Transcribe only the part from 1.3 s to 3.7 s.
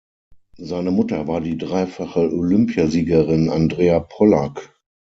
die dreifache Olympiasiegerin